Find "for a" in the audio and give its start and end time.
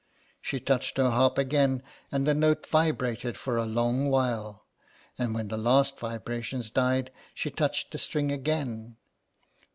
3.37-3.67